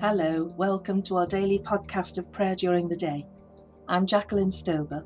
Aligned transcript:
Hello, 0.00 0.44
welcome 0.56 1.02
to 1.02 1.16
our 1.16 1.26
daily 1.26 1.58
podcast 1.58 2.18
of 2.18 2.30
prayer 2.30 2.54
during 2.54 2.86
the 2.86 2.94
day. 2.94 3.26
I'm 3.88 4.06
Jacqueline 4.06 4.50
Stober. 4.50 5.04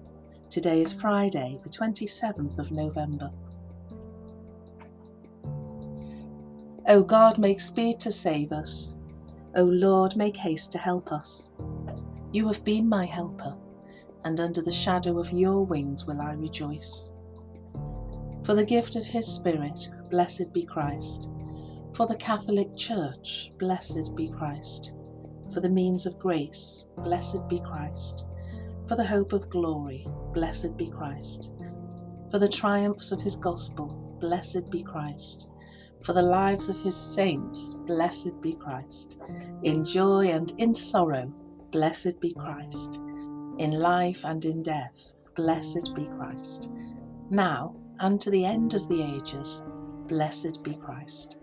Today 0.51 0.83
is 0.83 0.93
Friday, 0.93 1.59
the 1.63 1.71
27th 1.71 2.59
of 2.59 2.71
November. 2.71 3.31
O 6.87 7.03
God, 7.03 7.39
make 7.39 7.59
speed 7.63 8.01
to 8.01 8.13
save 8.13 8.53
us. 8.53 8.93
O 9.57 9.65
Lord, 9.65 10.15
make 10.15 10.37
haste 10.37 10.73
to 10.73 10.79
help 10.79 11.11
us. 11.11 11.51
You 12.35 12.47
have 12.49 12.63
been 12.63 12.87
my 12.87 13.07
helper, 13.07 13.57
and 14.27 14.39
under 14.41 14.61
the 14.61 14.71
shadow 14.71 15.19
of 15.19 15.33
your 15.33 15.65
wings 15.65 16.07
will 16.07 16.21
I 16.21 16.33
rejoice. 16.33 17.15
For 18.45 18.53
the 18.53 18.67
gift 18.67 18.97
of 18.97 19.07
his 19.07 19.27
Spirit, 19.27 19.91
blessed 20.11 20.53
be 20.53 20.65
Christ 20.65 21.31
for 21.95 22.07
the 22.07 22.17
Catholic 22.17 22.75
Church, 22.75 23.53
blessed 23.59 24.17
be 24.17 24.29
Christ. 24.31 24.97
For 25.53 25.61
the 25.61 25.69
means 25.69 26.07
of 26.07 26.19
grace, 26.19 26.89
blessed 26.99 27.47
be 27.49 27.61
Christ. 27.61 28.29
For 28.87 28.97
the 28.97 29.05
hope 29.05 29.33
of 29.33 29.51
glory, 29.51 30.07
blessed 30.33 30.77
be 30.79 30.89
Christ. 30.89 31.53
For 32.31 32.39
the 32.39 32.49
triumphs 32.49 33.13
of 33.13 33.21
his 33.21 33.37
gospel, 33.37 34.17
blessed 34.21 34.71
be 34.71 34.83
Christ. 34.83 35.51
For 36.03 36.15
the 36.15 36.23
lives 36.23 36.71
of 36.71 36.81
his 36.81 36.97
saints, 36.97 37.75
blessed 37.87 38.41
be 38.41 38.55
Christ. 38.55 39.21
In 39.63 39.85
joy 39.85 40.29
and 40.31 40.51
in 40.59 40.73
sorrow, 40.73 41.31
blessed 41.71 42.21
be 42.21 42.33
Christ. 42.33 43.03
In 43.59 43.73
life 43.73 44.25
and 44.25 44.43
in 44.47 44.63
death, 44.63 45.15
blessed 45.37 45.91
be 45.95 46.07
Christ. 46.07 46.73
Now 47.29 47.77
and 48.01 48.19
to 48.23 48.31
the 48.31 48.47
end 48.47 48.73
of 48.73 48.89
the 48.89 49.03
ages, 49.03 49.65
blessed 50.09 50.65
be 50.65 50.75
Christ. 50.75 51.42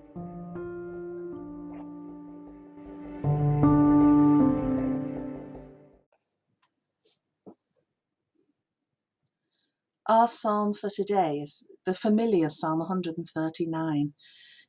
Our 10.09 10.27
psalm 10.27 10.73
for 10.73 10.89
today 10.89 11.37
is 11.37 11.69
the 11.85 11.93
familiar 11.93 12.49
Psalm 12.49 12.79
139. 12.79 14.13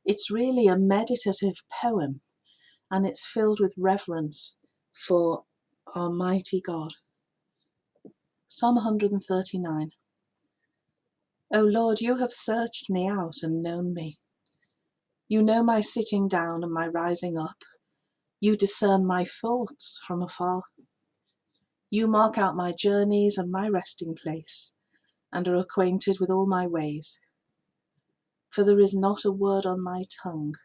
It's 0.05 0.29
really 0.29 0.67
a 0.67 0.77
meditative 0.77 1.55
poem 1.81 2.21
and 2.91 3.07
it's 3.07 3.25
filled 3.25 3.59
with 3.59 3.73
reverence 3.75 4.59
for 4.93 5.45
Almighty 5.95 6.61
God. 6.61 6.91
Psalm 8.49 8.75
139. 8.75 9.89
O 11.55 11.63
Lord, 11.63 12.01
you 12.01 12.17
have 12.17 12.31
searched 12.31 12.91
me 12.91 13.07
out 13.07 13.37
and 13.41 13.63
known 13.63 13.95
me. 13.95 14.19
You 15.27 15.41
know 15.41 15.63
my 15.63 15.81
sitting 15.81 16.27
down 16.27 16.63
and 16.63 16.71
my 16.71 16.85
rising 16.85 17.35
up. 17.35 17.63
You 18.39 18.55
discern 18.55 19.07
my 19.07 19.25
thoughts 19.25 19.99
from 20.05 20.21
afar. 20.21 20.61
You 21.89 22.05
mark 22.05 22.37
out 22.37 22.55
my 22.55 22.73
journeys 22.77 23.39
and 23.39 23.51
my 23.51 23.67
resting 23.67 24.13
place 24.13 24.75
and 25.33 25.47
are 25.47 25.55
acquainted 25.55 26.17
with 26.19 26.29
all 26.29 26.47
my 26.47 26.67
ways. 26.67 27.19
For 28.49 28.63
there 28.63 28.79
is 28.79 28.95
not 28.95 29.25
a 29.25 29.31
word 29.31 29.65
on 29.65 29.83
my 29.83 30.03
tongue, 30.23 30.55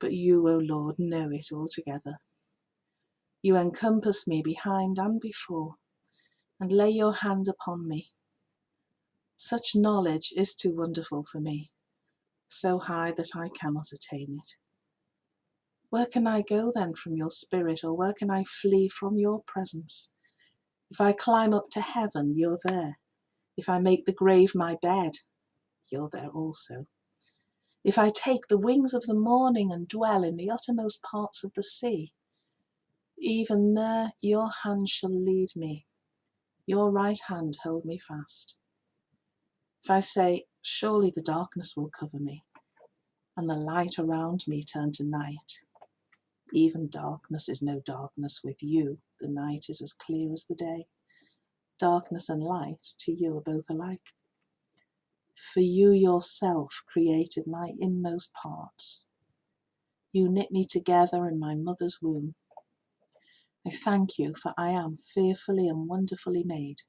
but 0.00 0.12
you, 0.12 0.48
O 0.48 0.58
Lord, 0.58 0.96
know 0.98 1.30
it 1.30 1.46
altogether. 1.52 2.18
You 3.42 3.56
encompass 3.56 4.26
me 4.26 4.42
behind 4.42 4.98
and 4.98 5.20
before, 5.20 5.76
and 6.60 6.72
lay 6.72 6.90
your 6.90 7.12
hand 7.12 7.46
upon 7.48 7.86
me. 7.86 8.10
Such 9.36 9.76
knowledge 9.76 10.32
is 10.36 10.54
too 10.56 10.74
wonderful 10.76 11.24
for 11.24 11.40
me, 11.40 11.70
so 12.48 12.78
high 12.78 13.12
that 13.16 13.30
I 13.36 13.48
cannot 13.60 13.86
attain 13.92 14.36
it. 14.38 14.48
Where 15.90 16.06
can 16.06 16.26
I 16.26 16.42
go 16.42 16.72
then 16.74 16.94
from 16.94 17.16
your 17.16 17.30
spirit, 17.30 17.84
or 17.84 17.96
where 17.96 18.12
can 18.12 18.30
I 18.30 18.44
flee 18.44 18.88
from 18.88 19.18
your 19.18 19.42
presence? 19.46 20.12
If 20.90 21.00
I 21.00 21.12
climb 21.12 21.54
up 21.54 21.70
to 21.72 21.80
heaven, 21.80 22.32
you're 22.36 22.58
there. 22.64 22.98
If 23.58 23.68
I 23.68 23.80
make 23.80 24.06
the 24.06 24.12
grave 24.12 24.54
my 24.54 24.76
bed, 24.82 25.14
you're 25.90 26.08
there 26.10 26.30
also. 26.30 26.86
If 27.82 27.98
I 27.98 28.10
take 28.10 28.46
the 28.46 28.56
wings 28.58 28.94
of 28.94 29.02
the 29.02 29.14
morning 29.18 29.72
and 29.72 29.88
dwell 29.88 30.22
in 30.22 30.36
the 30.36 30.48
uttermost 30.48 31.02
parts 31.02 31.42
of 31.42 31.52
the 31.54 31.64
sea, 31.64 32.12
even 33.18 33.74
there 33.74 34.12
your 34.20 34.48
hand 34.62 34.88
shall 34.88 35.10
lead 35.10 35.56
me, 35.56 35.86
your 36.66 36.92
right 36.92 37.18
hand 37.26 37.58
hold 37.64 37.84
me 37.84 37.98
fast. 37.98 38.56
If 39.82 39.90
I 39.90 40.00
say, 40.00 40.46
Surely 40.62 41.10
the 41.10 41.22
darkness 41.22 41.76
will 41.76 41.90
cover 41.90 42.20
me, 42.20 42.44
and 43.36 43.50
the 43.50 43.56
light 43.56 43.98
around 43.98 44.44
me 44.46 44.62
turn 44.62 44.92
to 44.92 45.04
night, 45.04 45.64
even 46.52 46.88
darkness 46.88 47.48
is 47.48 47.62
no 47.62 47.80
darkness 47.80 48.40
with 48.44 48.58
you, 48.62 49.00
the 49.20 49.28
night 49.28 49.66
is 49.68 49.82
as 49.82 49.92
clear 49.92 50.32
as 50.32 50.44
the 50.44 50.54
day. 50.54 50.86
Darkness 51.78 52.28
and 52.28 52.42
light 52.42 52.82
to 53.00 53.12
you 53.12 53.36
are 53.36 53.42
both 53.42 53.70
alike. 53.70 54.14
For 55.34 55.60
you 55.60 55.92
yourself 55.92 56.82
created 56.92 57.46
my 57.46 57.72
inmost 57.78 58.32
parts. 58.34 59.08
You 60.12 60.28
knit 60.28 60.50
me 60.50 60.64
together 60.64 61.28
in 61.28 61.38
my 61.38 61.54
mother's 61.54 61.98
womb. 62.02 62.34
I 63.66 63.70
thank 63.70 64.18
you, 64.18 64.34
for 64.34 64.54
I 64.56 64.70
am 64.70 64.96
fearfully 64.96 65.68
and 65.68 65.88
wonderfully 65.88 66.44
made. 66.44 66.82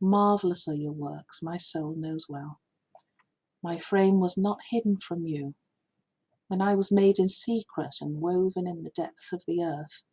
Marvellous 0.00 0.66
are 0.66 0.74
your 0.74 0.92
works, 0.92 1.42
my 1.42 1.56
soul 1.56 1.94
knows 1.96 2.26
well. 2.28 2.60
My 3.62 3.78
frame 3.78 4.20
was 4.20 4.36
not 4.36 4.58
hidden 4.70 4.98
from 4.98 5.22
you. 5.22 5.54
When 6.48 6.60
I 6.60 6.74
was 6.74 6.92
made 6.92 7.18
in 7.18 7.28
secret 7.28 7.96
and 8.00 8.20
woven 8.20 8.66
in 8.66 8.82
the 8.82 8.90
depths 8.90 9.32
of 9.32 9.44
the 9.46 9.62
earth, 9.62 10.04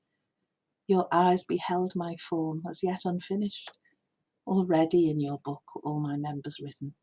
your 0.92 1.08
eyes 1.12 1.44
beheld 1.46 1.96
my 1.96 2.16
form 2.18 2.64
as 2.70 2.84
yet 2.84 3.06
unfinished. 3.06 3.72
Already 4.48 5.10
in 5.10 5.20
your 5.20 5.40
book 5.40 5.64
all 5.84 6.00
my 6.02 6.18
members 6.18 6.60
written, 6.62 6.96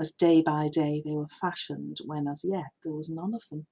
as 0.00 0.12
day 0.12 0.42
by 0.42 0.68
day 0.68 1.02
they 1.04 1.14
were 1.16 1.26
fashioned 1.28 1.98
when 2.06 2.28
as 2.28 2.44
yet 2.44 2.72
there 2.84 2.94
was 2.94 3.08
none 3.10 3.34
of 3.34 3.44
them. 3.50 3.66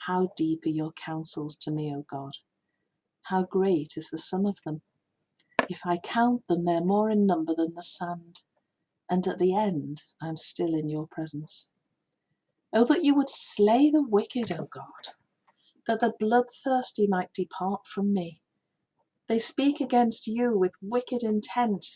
How 0.00 0.30
deep 0.36 0.66
are 0.66 0.70
your 0.70 0.92
counsels 0.92 1.56
to 1.58 1.72
me, 1.72 1.94
O 1.96 2.02
God! 2.02 2.34
How 3.24 3.44
great 3.44 3.94
is 3.96 4.10
the 4.10 4.18
sum 4.18 4.46
of 4.46 4.58
them! 4.64 4.82
If 5.68 5.82
I 5.86 5.98
count 5.98 6.46
them, 6.48 6.64
they're 6.66 6.84
more 6.84 7.10
in 7.10 7.26
number 7.26 7.54
than 7.56 7.74
the 7.74 7.82
sand, 7.84 8.42
and 9.10 9.26
at 9.26 9.38
the 9.40 9.56
end 9.56 10.04
I 10.22 10.28
am 10.28 10.36
still 10.38 10.74
in 10.74 10.90
your 10.90 11.06
presence. 11.08 11.70
Oh, 12.72 12.84
that 12.86 13.04
you 13.04 13.14
would 13.14 13.30
slay 13.30 13.90
the 13.90 14.02
wicked, 14.02 14.52
O 14.52 14.66
God! 14.66 15.14
That 15.86 16.00
the 16.00 16.14
bloodthirsty 16.18 17.06
might 17.08 17.32
depart 17.34 17.86
from 17.86 18.12
me. 18.12 18.40
They 19.28 19.38
speak 19.38 19.80
against 19.80 20.26
you 20.26 20.56
with 20.56 20.72
wicked 20.82 21.22
intent. 21.22 21.86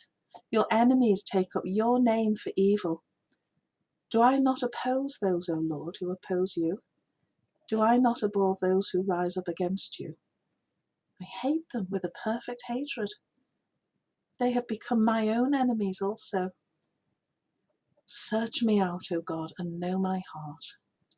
Your 0.50 0.66
enemies 0.70 1.22
take 1.24 1.56
up 1.56 1.64
your 1.66 2.00
name 2.02 2.36
for 2.36 2.52
evil. 2.56 3.04
Do 4.10 4.22
I 4.22 4.38
not 4.38 4.62
oppose 4.62 5.18
those, 5.20 5.48
O 5.48 5.56
Lord, 5.56 5.96
who 6.00 6.10
oppose 6.10 6.56
you? 6.56 6.80
Do 7.68 7.82
I 7.82 7.98
not 7.98 8.22
abhor 8.22 8.56
those 8.60 8.90
who 8.90 9.02
rise 9.02 9.36
up 9.36 9.48
against 9.48 9.98
you? 10.00 10.16
I 11.20 11.24
hate 11.42 11.68
them 11.72 11.88
with 11.90 12.04
a 12.04 12.12
perfect 12.24 12.62
hatred. 12.68 13.10
They 14.38 14.52
have 14.52 14.68
become 14.68 15.04
my 15.04 15.28
own 15.28 15.54
enemies 15.54 16.00
also. 16.02 16.50
Search 18.06 18.62
me 18.62 18.80
out, 18.80 19.04
O 19.12 19.20
God, 19.22 19.52
and 19.58 19.80
know 19.80 19.98
my 19.98 20.22
heart. 20.34 20.64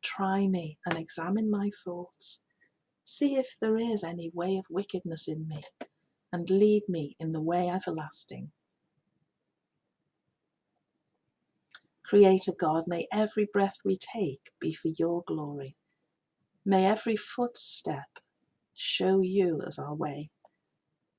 Try 0.02 0.48
me 0.48 0.78
and 0.86 0.98
examine 0.98 1.50
my 1.50 1.70
thoughts 1.84 2.44
See 3.12 3.34
if 3.34 3.56
there 3.60 3.76
is 3.76 4.04
any 4.04 4.30
way 4.32 4.56
of 4.56 4.66
wickedness 4.70 5.26
in 5.26 5.48
me, 5.48 5.64
and 6.32 6.48
lead 6.48 6.84
me 6.88 7.16
in 7.18 7.32
the 7.32 7.42
way 7.42 7.68
everlasting. 7.68 8.52
Creator 12.04 12.52
God, 12.56 12.84
may 12.86 13.08
every 13.12 13.48
breath 13.52 13.78
we 13.84 13.98
take 13.98 14.52
be 14.60 14.72
for 14.72 14.90
your 14.96 15.24
glory. 15.26 15.74
May 16.64 16.86
every 16.86 17.16
footstep 17.16 18.20
show 18.74 19.22
you 19.22 19.60
as 19.66 19.76
our 19.76 19.94
way, 19.94 20.30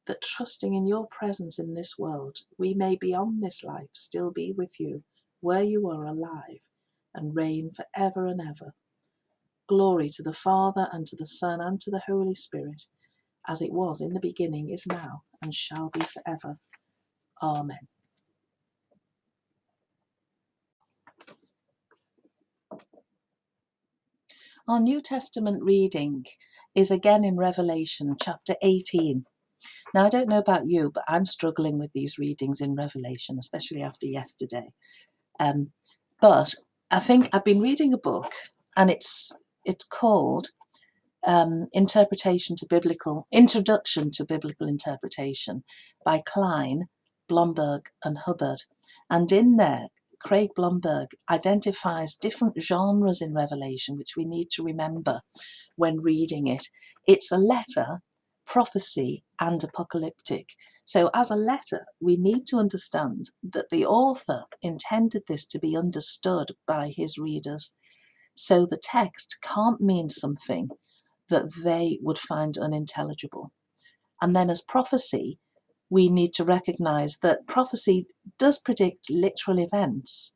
that 0.07 0.21
trusting 0.21 0.73
in 0.73 0.87
your 0.87 1.07
presence 1.07 1.59
in 1.59 1.73
this 1.73 1.99
world, 1.99 2.37
we 2.57 2.73
may 2.73 2.95
beyond 2.95 3.43
this 3.43 3.65
life 3.65 3.89
still 3.91 4.31
be 4.31 4.53
with 4.57 4.79
you, 4.79 5.03
where 5.41 5.63
you 5.63 5.89
are 5.89 6.05
alive, 6.05 6.69
and 7.13 7.35
reign 7.35 7.69
for 7.75 7.83
ever 7.97 8.27
and 8.27 8.39
ever. 8.39 8.73
Glory 9.71 10.09
to 10.17 10.23
the 10.23 10.33
Father, 10.33 10.87
and 10.93 11.07
to 11.07 11.17
the 11.17 11.27
Son, 11.27 11.61
and 11.61 11.79
to 11.81 11.91
the 11.91 12.03
Holy 12.07 12.35
Spirit, 12.35 12.83
as 13.49 13.61
it 13.61 13.73
was 13.73 14.01
in 14.01 14.13
the 14.13 14.21
beginning, 14.21 14.69
is 14.71 14.87
now, 14.87 15.23
and 15.43 15.53
shall 15.53 15.89
be 15.93 16.01
forever. 16.01 16.57
Amen. 17.43 17.87
Our 24.67 24.79
New 24.79 25.01
Testament 25.01 25.63
reading 25.63 26.25
is 26.75 26.91
again 26.91 27.25
in 27.25 27.37
Revelation 27.37 28.15
chapter 28.21 28.55
18. 28.63 29.23
Now, 29.95 30.05
I 30.05 30.09
don't 30.09 30.29
know 30.29 30.39
about 30.39 30.63
you, 30.67 30.91
but 30.93 31.03
I'm 31.07 31.25
struggling 31.25 31.79
with 31.79 31.91
these 31.93 32.19
readings 32.19 32.61
in 32.61 32.75
Revelation, 32.75 33.37
especially 33.39 33.83
after 33.83 34.07
yesterday. 34.07 34.67
Um, 35.39 35.71
but 36.21 36.53
I 36.91 36.99
think 36.99 37.29
I've 37.33 37.45
been 37.45 37.61
reading 37.61 37.93
a 37.93 37.97
book, 37.99 38.31
and 38.77 38.91
it's 38.91 39.33
it's 39.65 39.85
called 39.85 40.47
um, 41.27 41.67
Interpretation 41.73 42.55
to 42.57 42.67
Biblical 42.69 43.27
Introduction 43.31 44.11
to 44.13 44.25
Biblical 44.25 44.67
Interpretation 44.67 45.63
by 46.05 46.21
Klein, 46.25 46.85
Blomberg, 47.29 47.87
and 48.03 48.17
Hubbard. 48.17 48.59
And 49.09 49.31
in 49.31 49.57
there, 49.57 49.87
Craig 50.19 50.51
Blomberg 50.55 51.09
identifies 51.31 52.15
different 52.15 52.61
genres 52.61 53.21
in 53.21 53.33
Revelation, 53.33 53.97
which 53.97 54.15
we 54.17 54.25
need 54.25 54.49
to 54.51 54.63
remember 54.63 55.21
when 55.77 56.01
reading 56.01 56.47
it. 56.47 56.69
It's 57.07 57.31
a 57.31 57.37
letter, 57.37 58.01
prophecy, 58.45 59.23
and 59.39 59.63
apocalyptic. 59.63 60.49
So, 60.85 61.09
as 61.15 61.31
a 61.31 61.35
letter, 61.37 61.85
we 62.01 62.17
need 62.17 62.47
to 62.47 62.57
understand 62.57 63.31
that 63.43 63.69
the 63.71 63.85
author 63.85 64.45
intended 64.61 65.23
this 65.27 65.45
to 65.47 65.59
be 65.59 65.77
understood 65.77 66.51
by 66.67 66.89
his 66.95 67.17
readers. 67.17 67.77
So, 68.35 68.65
the 68.65 68.77
text 68.81 69.37
can't 69.43 69.81
mean 69.81 70.09
something 70.09 70.69
that 71.29 71.51
they 71.63 71.99
would 72.01 72.17
find 72.17 72.57
unintelligible. 72.57 73.51
And 74.21 74.35
then, 74.35 74.49
as 74.49 74.61
prophecy, 74.61 75.39
we 75.89 76.09
need 76.09 76.33
to 76.35 76.45
recognize 76.45 77.19
that 77.19 77.47
prophecy 77.47 78.07
does 78.39 78.59
predict 78.59 79.09
literal 79.09 79.59
events, 79.59 80.35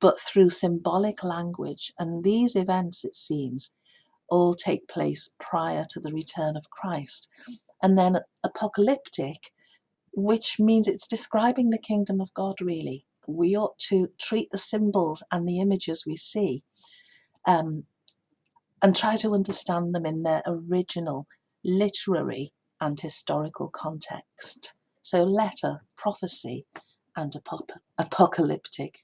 but 0.00 0.20
through 0.20 0.50
symbolic 0.50 1.24
language. 1.24 1.92
And 1.98 2.24
these 2.24 2.56
events, 2.56 3.04
it 3.04 3.16
seems, 3.16 3.76
all 4.30 4.54
take 4.54 4.88
place 4.88 5.34
prior 5.40 5.84
to 5.90 6.00
the 6.00 6.12
return 6.12 6.56
of 6.56 6.70
Christ. 6.70 7.30
And 7.82 7.98
then 7.98 8.18
apocalyptic, 8.44 9.52
which 10.14 10.60
means 10.60 10.88
it's 10.88 11.06
describing 11.08 11.70
the 11.70 11.78
kingdom 11.78 12.20
of 12.20 12.34
God, 12.34 12.60
really. 12.60 13.06
We 13.28 13.56
ought 13.56 13.78
to 13.90 14.08
treat 14.20 14.50
the 14.52 14.58
symbols 14.58 15.24
and 15.32 15.46
the 15.48 15.60
images 15.60 16.04
we 16.06 16.16
see 16.16 16.62
um, 17.46 17.84
and 18.82 18.96
try 18.96 19.16
to 19.16 19.34
understand 19.34 19.94
them 19.94 20.06
in 20.06 20.22
their 20.22 20.42
original 20.46 21.26
literary 21.64 22.52
and 22.80 22.98
historical 22.98 23.68
context. 23.68 24.74
So, 25.02 25.24
letter, 25.24 25.82
prophecy, 25.96 26.66
and 27.16 27.34
apocalyptic. 27.98 29.00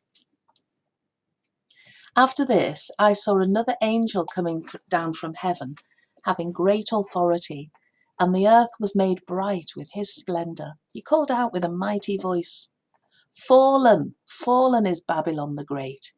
After 2.17 2.47
this, 2.47 2.91
I 2.99 3.13
saw 3.13 3.39
another 3.39 3.77
angel 3.83 4.25
coming 4.25 4.63
down 4.89 5.13
from 5.13 5.35
heaven, 5.35 5.77
having 6.25 6.53
great 6.53 6.89
authority, 6.93 7.71
and 8.19 8.35
the 8.35 8.49
earth 8.49 8.71
was 8.81 8.97
made 8.97 9.27
bright 9.27 9.73
with 9.77 9.91
his 9.93 10.15
splendour. 10.15 10.75
He 10.93 11.03
called 11.03 11.31
out 11.31 11.53
with 11.53 11.65
a 11.65 11.71
mighty 11.71 12.17
voice 12.17 12.73
Fallen, 13.31 14.15
fallen 14.25 14.87
is 14.87 15.01
Babylon 15.01 15.57
the 15.57 15.65
Great. 15.65 16.13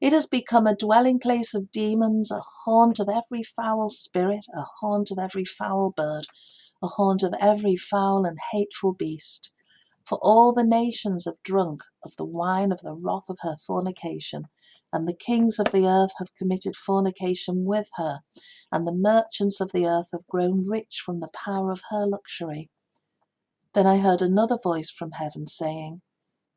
It 0.00 0.12
has 0.12 0.26
become 0.26 0.66
a 0.66 0.74
dwelling 0.74 1.20
place 1.20 1.54
of 1.54 1.70
demons, 1.70 2.30
a 2.30 2.40
haunt 2.40 2.98
of 2.98 3.08
every 3.08 3.42
foul 3.42 3.88
spirit, 3.88 4.44
a 4.52 4.64
haunt 4.80 5.10
of 5.10 5.18
every 5.18 5.44
foul 5.44 5.90
bird, 5.90 6.26
a 6.82 6.88
haunt 6.88 7.22
of 7.22 7.32
every 7.40 7.76
foul 7.76 8.26
and 8.26 8.38
hateful 8.50 8.92
beast. 8.92 9.52
For 10.04 10.18
all 10.20 10.52
the 10.52 10.64
nations 10.64 11.26
have 11.26 11.42
drunk 11.42 11.84
of 12.04 12.16
the 12.16 12.24
wine 12.24 12.72
of 12.72 12.80
the 12.80 12.94
wrath 12.94 13.28
of 13.28 13.38
her 13.42 13.56
fornication, 13.56 14.48
and 14.92 15.08
the 15.08 15.14
kings 15.14 15.58
of 15.58 15.70
the 15.70 15.86
earth 15.86 16.12
have 16.18 16.34
committed 16.34 16.76
fornication 16.76 17.64
with 17.64 17.88
her, 17.94 18.20
and 18.72 18.86
the 18.86 18.92
merchants 18.92 19.60
of 19.60 19.72
the 19.72 19.86
earth 19.86 20.10
have 20.12 20.26
grown 20.26 20.66
rich 20.68 21.02
from 21.06 21.20
the 21.20 21.30
power 21.32 21.70
of 21.70 21.82
her 21.90 22.04
luxury. 22.04 22.68
Then 23.72 23.86
I 23.86 23.98
heard 23.98 24.22
another 24.22 24.58
voice 24.58 24.90
from 24.90 25.12
heaven 25.12 25.46
saying, 25.46 26.02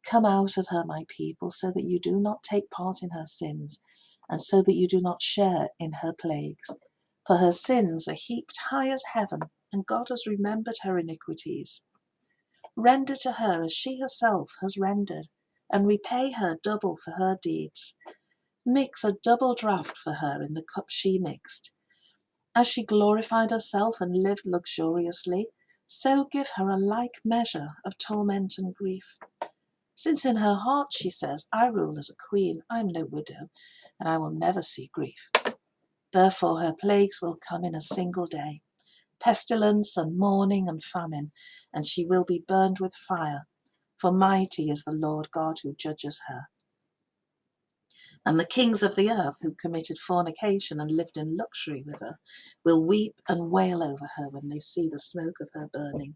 Come 0.09 0.25
out 0.25 0.57
of 0.57 0.67
her, 0.69 0.85
my 0.85 1.05
people, 1.09 1.51
so 1.51 1.71
that 1.71 1.83
you 1.83 1.99
do 1.99 2.19
not 2.19 2.43
take 2.43 2.71
part 2.71 3.03
in 3.03 3.11
her 3.11 3.25
sins, 3.25 3.81
and 4.29 4.41
so 4.41 4.61
that 4.63 4.73
you 4.73 4.87
do 4.87 5.01
not 5.01 5.21
share 5.21 5.69
in 5.79 5.91
her 6.01 6.13
plagues. 6.13 6.71
For 7.27 7.37
her 7.37 7.51
sins 7.51 8.07
are 8.07 8.15
heaped 8.15 8.57
high 8.69 8.89
as 8.89 9.03
heaven, 9.13 9.41
and 9.73 9.85
God 9.85 10.09
has 10.09 10.25
remembered 10.25 10.77
her 10.83 10.97
iniquities. 10.97 11.85
Render 12.77 13.15
to 13.17 13.33
her 13.33 13.63
as 13.63 13.73
she 13.73 13.99
herself 13.99 14.51
has 14.61 14.77
rendered, 14.77 15.27
and 15.71 15.87
repay 15.87 16.31
her 16.31 16.57
double 16.63 16.95
for 16.97 17.11
her 17.11 17.37
deeds. 17.41 17.97
Mix 18.65 19.03
a 19.03 19.13
double 19.13 19.55
draught 19.55 19.97
for 19.97 20.13
her 20.13 20.41
in 20.41 20.53
the 20.53 20.63
cup 20.63 20.85
she 20.89 21.19
mixed. 21.19 21.75
As 22.55 22.67
she 22.67 22.83
glorified 22.83 23.51
herself 23.51 24.01
and 24.01 24.23
lived 24.23 24.43
luxuriously, 24.45 25.47
so 25.85 26.25
give 26.25 26.49
her 26.55 26.69
a 26.69 26.77
like 26.77 27.21
measure 27.25 27.75
of 27.85 27.97
torment 27.97 28.55
and 28.57 28.75
grief. 28.75 29.17
Since 29.97 30.25
in 30.25 30.37
her 30.37 30.55
heart 30.55 30.89
she 30.93 31.11
says, 31.11 31.47
I 31.53 31.67
rule 31.67 31.99
as 31.99 32.11
a 32.11 32.15
queen, 32.29 32.63
I 32.71 32.81
am 32.81 32.89
no 32.89 33.07
widow, 33.11 33.49
and 33.99 34.09
I 34.09 34.19
will 34.19 34.31
never 34.31 34.63
see 34.63 34.91
grief. 34.93 35.31
Therefore 36.13 36.61
her 36.61 36.73
plagues 36.79 37.21
will 37.21 37.37
come 37.37 37.65
in 37.65 37.75
a 37.75 37.81
single 37.81 38.27
day 38.27 38.61
pestilence 39.21 39.97
and 39.97 40.17
mourning 40.17 40.69
and 40.69 40.83
famine, 40.83 41.31
and 41.73 41.85
she 41.85 42.05
will 42.05 42.23
be 42.25 42.43
burned 42.47 42.79
with 42.79 42.93
fire. 42.95 43.43
For 43.97 44.11
mighty 44.11 44.69
is 44.69 44.83
the 44.83 44.91
Lord 44.91 45.31
God 45.31 45.57
who 45.63 45.73
judges 45.75 46.21
her. 46.27 46.47
And 48.25 48.39
the 48.39 48.45
kings 48.45 48.83
of 48.83 48.95
the 48.95 49.11
earth 49.11 49.37
who 49.41 49.55
committed 49.55 49.97
fornication 49.97 50.79
and 50.79 50.91
lived 50.91 51.17
in 51.17 51.37
luxury 51.37 51.83
with 51.85 51.99
her 52.01 52.17
will 52.65 52.85
weep 52.85 53.15
and 53.29 53.51
wail 53.51 53.83
over 53.83 54.09
her 54.17 54.29
when 54.29 54.49
they 54.49 54.59
see 54.59 54.89
the 54.89 54.99
smoke 54.99 55.35
of 55.41 55.49
her 55.53 55.69
burning. 55.73 56.15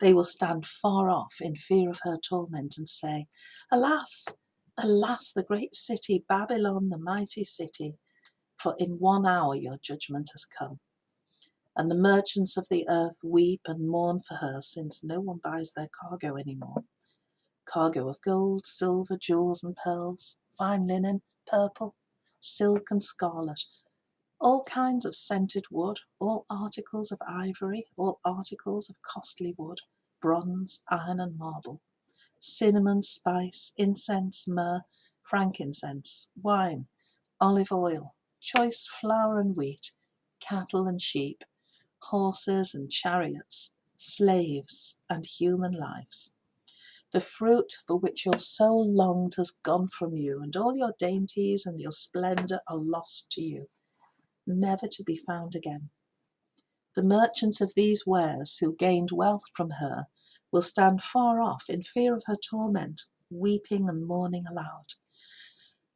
They 0.00 0.14
will 0.14 0.24
stand 0.24 0.66
far 0.66 1.10
off 1.10 1.34
in 1.40 1.56
fear 1.56 1.90
of 1.90 2.00
her 2.04 2.16
torment 2.16 2.76
and 2.78 2.88
say, 2.88 3.26
Alas, 3.70 4.28
alas, 4.78 5.32
the 5.32 5.42
great 5.42 5.74
city, 5.74 6.24
Babylon, 6.28 6.88
the 6.88 6.98
mighty 6.98 7.44
city, 7.44 7.94
for 8.58 8.74
in 8.78 8.98
one 8.98 9.26
hour 9.26 9.54
your 9.54 9.78
judgment 9.78 10.30
has 10.32 10.44
come. 10.44 10.78
And 11.76 11.90
the 11.90 11.96
merchants 11.96 12.56
of 12.56 12.66
the 12.70 12.86
earth 12.88 13.18
weep 13.24 13.62
and 13.66 13.88
mourn 13.88 14.20
for 14.20 14.34
her, 14.34 14.60
since 14.60 15.04
no 15.04 15.20
one 15.20 15.40
buys 15.42 15.72
their 15.72 15.88
cargo 16.00 16.36
any 16.36 16.56
more. 16.56 16.84
Cargo 17.66 18.08
of 18.08 18.20
gold, 18.22 18.66
silver, 18.66 19.16
jewels, 19.16 19.62
and 19.62 19.76
pearls, 19.76 20.40
fine 20.56 20.86
linen, 20.86 21.22
purple, 21.46 21.94
silk, 22.40 22.90
and 22.90 23.02
scarlet, 23.02 23.60
all 24.40 24.62
kinds 24.64 25.04
of 25.04 25.16
scented 25.16 25.64
wood, 25.68 25.98
all 26.20 26.46
articles 26.48 27.10
of 27.10 27.20
ivory, 27.26 27.84
all 27.96 28.20
articles 28.24 28.88
of 28.88 29.02
costly 29.02 29.52
wood, 29.58 29.80
bronze, 30.20 30.84
iron, 30.88 31.18
and 31.18 31.36
marble, 31.36 31.80
cinnamon, 32.38 33.02
spice, 33.02 33.72
incense, 33.76 34.46
myrrh, 34.46 34.82
frankincense, 35.22 36.30
wine, 36.40 36.86
olive 37.40 37.72
oil, 37.72 38.14
choice 38.40 38.86
flour 38.86 39.40
and 39.40 39.56
wheat, 39.56 39.96
cattle 40.38 40.86
and 40.86 41.00
sheep, 41.00 41.42
horses 42.02 42.74
and 42.74 42.92
chariots, 42.92 43.76
slaves 43.96 45.00
and 45.10 45.26
human 45.26 45.72
lives. 45.72 46.32
The 47.10 47.20
fruit 47.20 47.72
for 47.86 47.96
which 47.96 48.24
your 48.24 48.38
soul 48.38 48.88
longed 48.88 49.34
has 49.36 49.50
gone 49.50 49.88
from 49.88 50.14
you, 50.14 50.40
and 50.42 50.54
all 50.56 50.76
your 50.76 50.94
dainties 50.98 51.66
and 51.66 51.80
your 51.80 51.90
splendour 51.90 52.60
are 52.68 52.78
lost 52.78 53.32
to 53.32 53.42
you, 53.42 53.68
never 54.48 54.88
to 54.88 55.04
be 55.04 55.16
found 55.16 55.54
again. 55.54 55.90
The 56.96 57.02
merchants 57.04 57.60
of 57.60 57.74
these 57.76 58.06
wares 58.06 58.58
who 58.58 58.74
gained 58.74 59.10
wealth 59.12 59.44
from 59.54 59.70
her 59.70 60.06
will 60.52 60.62
stand 60.62 61.02
far 61.02 61.40
off 61.40 61.66
in 61.68 61.82
fear 61.84 62.14
of 62.16 62.24
her 62.26 62.36
torment, 62.36 63.02
weeping 63.30 63.88
and 63.88 64.06
mourning 64.06 64.46
aloud. 64.50 64.86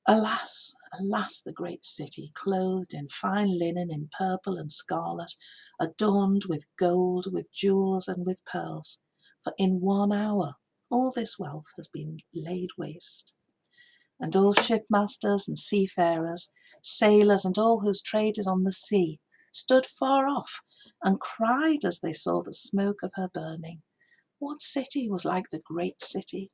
Alas, 0.06 0.74
alas, 0.98 1.42
the 1.42 1.52
great 1.52 1.84
city, 1.84 2.32
clothed 2.34 2.92
in 2.92 3.08
fine 3.08 3.58
linen, 3.58 3.90
in 3.90 4.08
purple 4.18 4.58
and 4.58 4.72
scarlet, 4.72 5.32
adorned 5.80 6.42
with 6.48 6.66
gold, 6.78 7.26
with 7.32 7.52
jewels, 7.52 8.08
and 8.08 8.26
with 8.26 8.44
pearls, 8.44 9.00
for 9.42 9.54
in 9.58 9.80
one 9.80 10.12
hour 10.12 10.54
all 10.90 11.12
this 11.12 11.38
wealth 11.38 11.70
has 11.76 11.88
been 11.88 12.18
laid 12.34 12.70
waste. 12.76 13.34
And 14.20 14.36
all 14.36 14.54
shipmasters 14.54 15.48
and 15.48 15.58
seafarers, 15.58 16.52
sailors, 16.82 17.44
and 17.44 17.56
all 17.56 17.80
whose 17.80 18.02
trade 18.02 18.36
is 18.38 18.46
on 18.46 18.64
the 18.64 18.72
sea, 18.72 19.18
stood 19.52 19.86
far 19.86 20.26
off 20.26 20.60
and 21.02 21.20
cried 21.20 21.84
as 21.84 22.00
they 22.00 22.12
saw 22.12 22.42
the 22.42 22.52
smoke 22.52 23.02
of 23.02 23.12
her 23.14 23.28
burning. 23.32 23.82
What 24.38 24.60
city 24.60 25.08
was 25.08 25.24
like 25.24 25.50
the 25.50 25.62
great 25.64 26.00
city? 26.00 26.50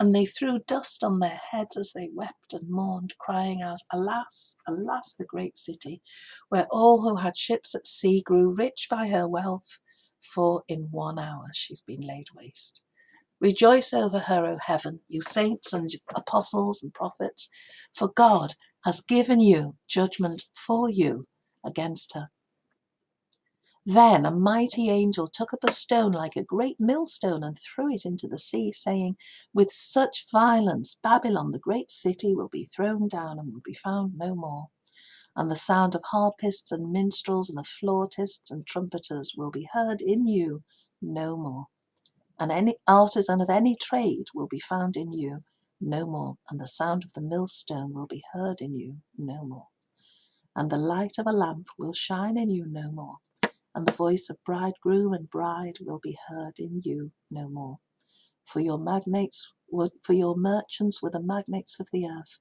And 0.00 0.14
they 0.14 0.24
threw 0.24 0.60
dust 0.60 1.04
on 1.04 1.18
their 1.18 1.40
heads 1.50 1.76
as 1.76 1.92
they 1.92 2.08
wept 2.12 2.52
and 2.52 2.68
mourned, 2.68 3.12
crying 3.18 3.62
out, 3.62 3.78
Alas, 3.92 4.56
alas, 4.66 5.14
the 5.14 5.26
great 5.26 5.58
city, 5.58 6.00
where 6.48 6.66
all 6.70 7.02
who 7.02 7.16
had 7.16 7.36
ships 7.36 7.74
at 7.74 7.86
sea 7.86 8.22
grew 8.22 8.54
rich 8.54 8.86
by 8.90 9.08
her 9.08 9.28
wealth, 9.28 9.78
for 10.20 10.62
in 10.68 10.88
one 10.90 11.18
hour 11.18 11.48
she's 11.52 11.82
been 11.82 12.00
laid 12.00 12.26
waste. 12.34 12.82
Rejoice 13.40 13.94
over 13.94 14.18
her, 14.18 14.44
O 14.44 14.58
heaven, 14.60 15.00
you 15.08 15.20
saints 15.20 15.72
and 15.72 15.90
apostles 16.14 16.82
and 16.82 16.92
prophets, 16.92 17.48
for 17.94 18.08
God 18.08 18.54
has 18.84 19.00
given 19.02 19.40
you 19.40 19.76
judgment 19.88 20.44
for 20.54 20.90
you 20.90 21.26
against 21.64 22.14
her. 22.14 22.30
Then 23.86 24.26
a 24.26 24.30
mighty 24.30 24.90
angel 24.90 25.28
took 25.28 25.52
up 25.54 25.64
a 25.64 25.70
stone 25.72 26.12
like 26.12 26.36
a 26.36 26.44
great 26.44 26.76
millstone 26.80 27.42
and 27.44 27.58
threw 27.58 27.92
it 27.94 28.04
into 28.04 28.28
the 28.28 28.38
sea, 28.38 28.72
saying, 28.72 29.16
With 29.54 29.70
such 29.72 30.30
violence 30.30 30.96
Babylon, 31.02 31.52
the 31.52 31.58
great 31.58 31.90
city, 31.90 32.34
will 32.34 32.48
be 32.48 32.64
thrown 32.66 33.08
down 33.08 33.38
and 33.38 33.52
will 33.52 33.62
be 33.64 33.74
found 33.74 34.18
no 34.18 34.34
more. 34.34 34.68
and 35.36 35.50
the 35.50 35.56
sound 35.56 35.94
of 35.94 36.02
harpists 36.10 36.72
and 36.72 36.92
minstrels 36.92 37.50
and 37.50 37.58
of 37.58 37.66
flautists 37.66 38.50
and 38.50 38.66
trumpeters 38.66 39.34
will 39.36 39.50
be 39.50 39.68
heard 39.72 40.02
in 40.02 40.26
you 40.26 40.62
no 41.02 41.36
more. 41.36 41.66
And 42.40 42.52
any 42.52 42.76
artisan 42.88 43.40
of 43.40 43.50
any 43.50 43.76
trade 43.76 44.26
will 44.34 44.48
be 44.48 44.60
found 44.60 44.96
in 44.96 45.12
you 45.12 45.40
no 45.80 46.06
more, 46.06 46.36
and 46.50 46.60
the 46.60 46.68
sound 46.68 47.04
of 47.04 47.12
the 47.14 47.22
millstone 47.22 47.94
will 47.94 48.06
be 48.06 48.24
heard 48.32 48.60
in 48.60 48.74
you 48.76 48.98
no 49.18 49.44
more. 49.44 49.68
And 50.56 50.70
the 50.70 50.78
light 50.78 51.18
of 51.18 51.26
a 51.26 51.32
lamp 51.32 51.68
will 51.78 51.92
shine 51.94 52.38
in 52.38 52.50
you 52.50 52.66
no 52.66 52.92
more, 52.92 53.18
and 53.74 53.86
the 53.86 53.92
voice 53.92 54.30
of 54.30 54.44
bridegroom 54.44 55.12
and 55.14 55.30
bride 55.30 55.78
will 55.80 56.00
be 56.00 56.18
heard 56.28 56.58
in 56.58 56.80
you 56.84 57.12
no 57.30 57.48
more. 57.48 57.78
For 58.46 58.60
your 58.60 58.78
magnates 58.78 59.52
were, 59.70 59.90
for 60.02 60.14
your 60.14 60.36
merchants 60.36 61.02
were 61.02 61.10
the 61.10 61.22
magnates 61.22 61.80
of 61.80 61.88
the 61.92 62.06
earth, 62.08 62.40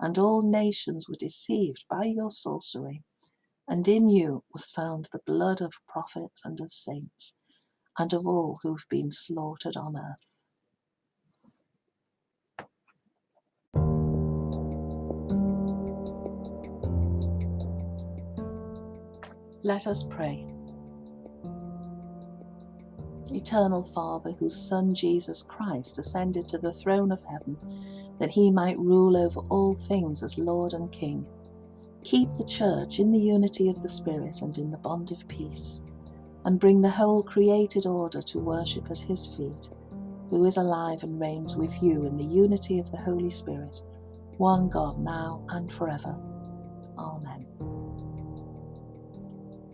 and 0.00 0.18
all 0.18 0.42
nations 0.42 1.08
were 1.08 1.16
deceived 1.16 1.86
by 1.90 2.04
your 2.04 2.30
sorcery. 2.30 3.04
And 3.68 3.86
in 3.88 4.08
you 4.08 4.44
was 4.52 4.70
found 4.70 5.06
the 5.12 5.20
blood 5.26 5.60
of 5.62 5.74
prophets 5.88 6.44
and 6.44 6.60
of 6.60 6.72
saints, 6.72 7.38
and 7.98 8.12
of 8.12 8.26
all 8.26 8.60
who've 8.62 8.86
been 8.90 9.10
slaughtered 9.12 9.76
on 9.76 9.96
earth. 9.96 10.44
Let 19.62 19.86
us 19.86 20.02
pray. 20.02 20.46
Eternal 23.30 23.82
Father, 23.82 24.32
whose 24.32 24.56
Son 24.56 24.94
Jesus 24.94 25.42
Christ 25.42 25.98
ascended 25.98 26.48
to 26.48 26.58
the 26.58 26.72
throne 26.72 27.12
of 27.12 27.22
heaven, 27.22 27.58
that 28.18 28.30
he 28.30 28.50
might 28.50 28.78
rule 28.78 29.16
over 29.16 29.40
all 29.50 29.74
things 29.74 30.22
as 30.22 30.38
Lord 30.38 30.72
and 30.72 30.90
King, 30.90 31.26
keep 32.02 32.30
the 32.32 32.44
Church 32.44 32.98
in 32.98 33.12
the 33.12 33.20
unity 33.20 33.68
of 33.68 33.82
the 33.82 33.88
Spirit 33.88 34.40
and 34.40 34.56
in 34.56 34.70
the 34.70 34.78
bond 34.78 35.12
of 35.12 35.28
peace, 35.28 35.84
and 36.46 36.58
bring 36.58 36.80
the 36.80 36.88
whole 36.88 37.22
created 37.22 37.86
order 37.86 38.22
to 38.22 38.38
worship 38.38 38.90
at 38.90 38.98
his 38.98 39.26
feet, 39.26 39.70
who 40.30 40.44
is 40.46 40.56
alive 40.56 41.02
and 41.02 41.20
reigns 41.20 41.56
with 41.56 41.82
you 41.82 42.06
in 42.06 42.16
the 42.16 42.24
unity 42.24 42.78
of 42.78 42.90
the 42.90 43.00
Holy 43.00 43.30
Spirit, 43.30 43.82
one 44.38 44.70
God 44.70 44.98
now 44.98 45.44
and 45.50 45.70
forever. 45.70 46.18
Amen. 46.98 47.46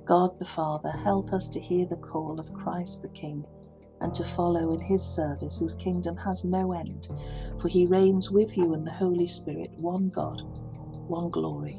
God 0.07 0.39
the 0.39 0.45
Father, 0.45 0.91
help 0.91 1.33
us 1.33 1.49
to 1.49 1.59
hear 1.59 1.85
the 1.85 1.97
call 1.97 2.39
of 2.39 2.53
Christ 2.53 3.03
the 3.03 3.09
King 3.09 3.45
and 4.01 4.15
to 4.15 4.23
follow 4.23 4.73
in 4.73 4.81
his 4.81 5.03
service, 5.05 5.59
whose 5.59 5.75
kingdom 5.75 6.17
has 6.19 6.45
no 6.45 6.73
end, 6.73 7.09
for 7.61 7.67
he 7.67 7.87
reigns 7.87 8.31
with 8.31 8.57
you 8.57 8.73
in 8.75 8.85
the 8.85 8.93
Holy 8.93 9.27
Spirit, 9.27 9.73
one 9.81 10.09
God, 10.11 10.43
one 11.09 11.29
glory. 11.31 11.77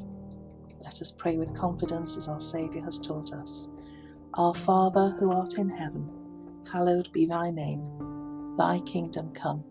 Let 0.82 1.00
us 1.00 1.14
pray 1.16 1.38
with 1.38 1.58
confidence 1.58 2.18
as 2.18 2.28
our 2.28 2.38
Saviour 2.38 2.84
has 2.84 2.98
taught 2.98 3.32
us. 3.32 3.70
Our 4.34 4.52
Father, 4.52 5.16
who 5.18 5.32
art 5.32 5.54
in 5.56 5.70
heaven, 5.70 6.66
hallowed 6.70 7.10
be 7.14 7.24
thy 7.24 7.50
name. 7.50 8.54
Thy 8.58 8.80
kingdom 8.80 9.32
come, 9.32 9.64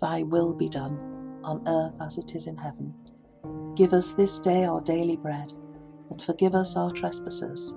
thy 0.00 0.24
will 0.24 0.52
be 0.52 0.68
done, 0.68 0.98
on 1.44 1.62
earth 1.68 2.02
as 2.02 2.18
it 2.18 2.34
is 2.34 2.48
in 2.48 2.56
heaven. 2.56 2.92
Give 3.76 3.92
us 3.92 4.14
this 4.14 4.40
day 4.40 4.64
our 4.64 4.80
daily 4.80 5.16
bread, 5.16 5.52
and 6.10 6.20
forgive 6.20 6.56
us 6.56 6.76
our 6.76 6.90
trespasses 6.90 7.76